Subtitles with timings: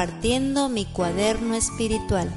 [0.00, 2.32] Compartiendo mi cuaderno espiritual.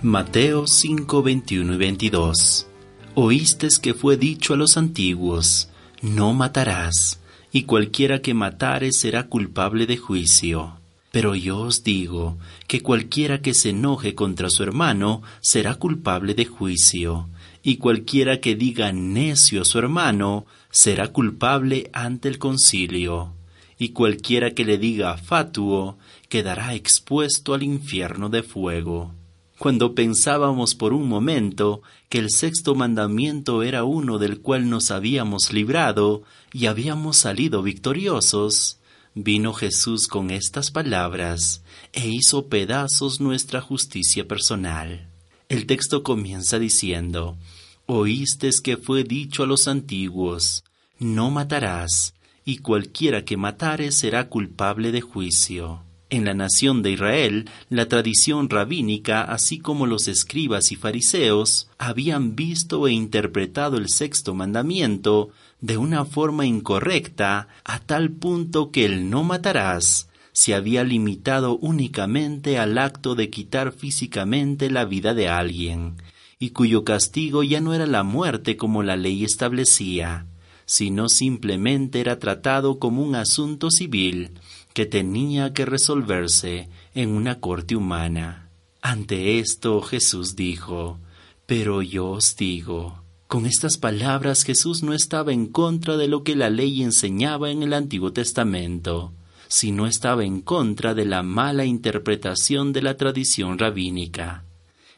[0.00, 2.66] Mateo 5, 21 y 22.
[3.14, 5.68] Oístes que fue dicho a los antiguos,
[6.00, 7.20] no matarás,
[7.52, 10.78] y cualquiera que matare será culpable de juicio.
[11.10, 16.46] Pero yo os digo que cualquiera que se enoje contra su hermano será culpable de
[16.46, 17.28] juicio,
[17.66, 23.32] y cualquiera que diga necio a su hermano será culpable ante el concilio,
[23.78, 25.96] y cualquiera que le diga fatuo
[26.28, 29.14] quedará expuesto al infierno de fuego.
[29.58, 31.80] Cuando pensábamos por un momento
[32.10, 38.78] que el sexto mandamiento era uno del cual nos habíamos librado y habíamos salido victoriosos,
[39.14, 41.62] vino Jesús con estas palabras
[41.94, 45.13] e hizo pedazos nuestra justicia personal.
[45.54, 47.38] El texto comienza diciendo,
[47.86, 50.64] Oístes que fue dicho a los antiguos,
[50.98, 55.84] no matarás, y cualquiera que matare será culpable de juicio.
[56.10, 62.34] En la nación de Israel, la tradición rabínica, así como los escribas y fariseos, habían
[62.34, 65.30] visto e interpretado el sexto mandamiento
[65.60, 72.58] de una forma incorrecta, a tal punto que el no matarás se había limitado únicamente
[72.58, 75.94] al acto de quitar físicamente la vida de alguien,
[76.40, 80.26] y cuyo castigo ya no era la muerte como la ley establecía,
[80.66, 84.32] sino simplemente era tratado como un asunto civil,
[84.72, 88.50] que tenía que resolverse en una corte humana.
[88.82, 90.98] Ante esto Jesús dijo,
[91.46, 96.34] Pero yo os digo, con estas palabras Jesús no estaba en contra de lo que
[96.34, 99.12] la ley enseñaba en el Antiguo Testamento,
[99.48, 104.44] sino estaba en contra de la mala interpretación de la tradición rabínica.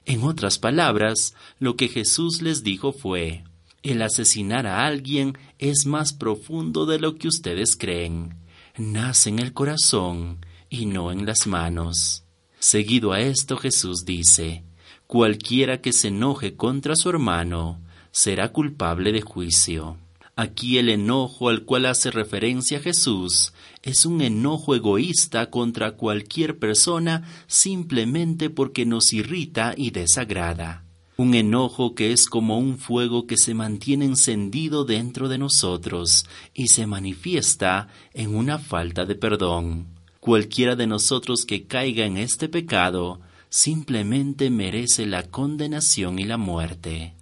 [0.04, 3.44] En otras palabras, lo que Jesús les dijo fue,
[3.82, 8.46] el asesinar a alguien es más profundo de lo que ustedes creen
[8.78, 12.24] nace en el corazón y no en las manos.
[12.58, 14.64] Seguido a esto Jesús dice,
[15.06, 17.80] cualquiera que se enoje contra su hermano
[18.10, 19.98] será culpable de juicio.
[20.38, 27.26] Aquí el enojo al cual hace referencia Jesús es un enojo egoísta contra cualquier persona
[27.46, 30.84] simplemente porque nos irrita y desagrada.
[31.16, 36.68] Un enojo que es como un fuego que se mantiene encendido dentro de nosotros y
[36.68, 39.86] se manifiesta en una falta de perdón.
[40.20, 47.15] Cualquiera de nosotros que caiga en este pecado simplemente merece la condenación y la muerte.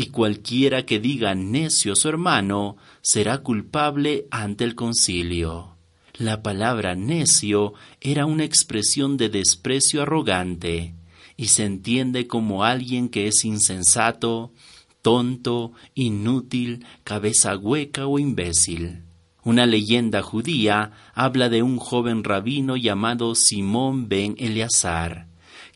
[0.00, 5.76] Y cualquiera que diga necio a su hermano será culpable ante el concilio.
[6.14, 10.94] La palabra necio era una expresión de desprecio arrogante,
[11.36, 14.54] y se entiende como alguien que es insensato,
[15.02, 19.02] tonto, inútil, cabeza hueca o imbécil.
[19.44, 25.26] Una leyenda judía habla de un joven rabino llamado Simón ben Eleazar,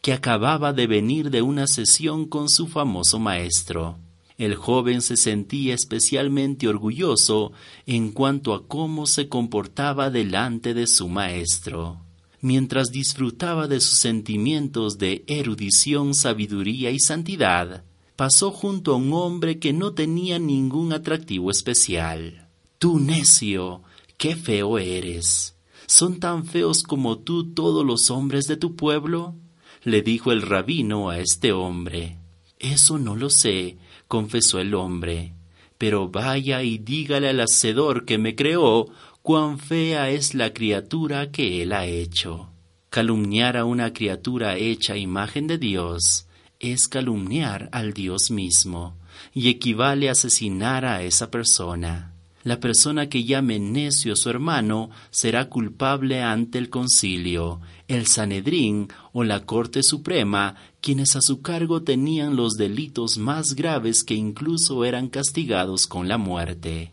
[0.00, 3.98] que acababa de venir de una sesión con su famoso maestro.
[4.36, 7.52] El joven se sentía especialmente orgulloso
[7.86, 12.04] en cuanto a cómo se comportaba delante de su maestro
[12.44, 17.84] mientras disfrutaba de sus sentimientos de erudición, sabiduría y santidad,
[18.16, 22.50] pasó junto a un hombre que no tenía ningún atractivo especial.
[22.78, 23.82] Tú necio,
[24.18, 25.56] qué feo eres.
[25.86, 29.34] ¿Son tan feos como tú todos los hombres de tu pueblo?
[29.82, 32.18] le dijo el rabino a este hombre.
[32.64, 33.76] Eso no lo sé,
[34.08, 35.34] confesó el hombre.
[35.76, 38.86] Pero vaya y dígale al hacedor que me creó
[39.20, 42.48] cuán fea es la criatura que él ha hecho.
[42.88, 46.26] Calumniar a una criatura hecha imagen de Dios
[46.58, 48.96] es calumniar al Dios mismo
[49.34, 52.13] y equivale a asesinar a esa persona.
[52.44, 58.88] La persona que llame necio a su hermano será culpable ante el concilio, el Sanedrín
[59.12, 64.84] o la Corte Suprema, quienes a su cargo tenían los delitos más graves que incluso
[64.84, 66.92] eran castigados con la muerte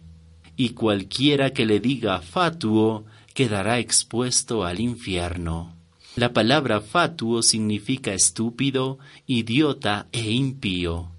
[0.55, 5.75] y cualquiera que le diga fatuo quedará expuesto al infierno.
[6.15, 11.11] La palabra fatuo significa estúpido, idiota e impío.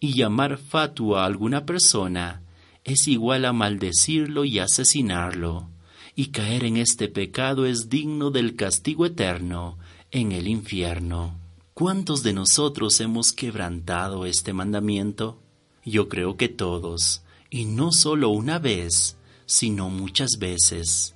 [0.00, 2.42] y llamar fatua a alguna persona
[2.88, 5.68] es igual a maldecirlo y asesinarlo,
[6.14, 9.78] y caer en este pecado es digno del castigo eterno
[10.10, 11.38] en el infierno.
[11.74, 15.38] ¿Cuántos de nosotros hemos quebrantado este mandamiento?
[15.84, 21.14] Yo creo que todos, y no solo una vez, sino muchas veces.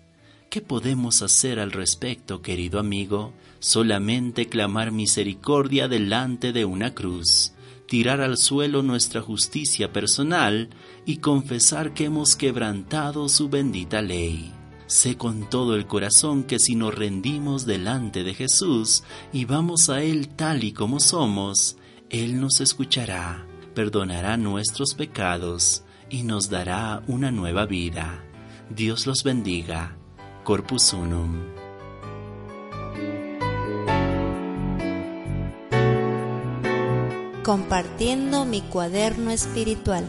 [0.51, 3.33] ¿Qué podemos hacer al respecto, querido amigo?
[3.61, 7.55] Solamente clamar misericordia delante de una cruz,
[7.93, 10.71] tirar al suelo nuestra justicia personal
[11.05, 14.51] y confesar que hemos quebrantado su bendita ley.
[14.87, 20.03] Sé con todo el corazón que si nos rendimos delante de Jesús y vamos a
[20.03, 21.77] Él tal y como somos,
[22.09, 28.25] Él nos escuchará, perdonará nuestros pecados y nos dará una nueva vida.
[28.71, 29.99] Dios los bendiga.
[30.45, 31.62] Corpus Unum.
[37.45, 40.05] Compartiendo mi cuaderno espiritual.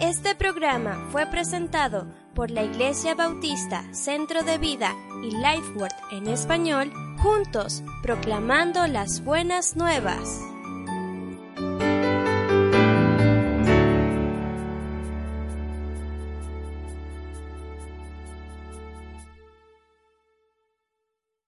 [0.00, 6.90] Este programa fue presentado por la Iglesia Bautista Centro de Vida y Lifeword en español,
[7.22, 10.40] juntos proclamando las buenas nuevas.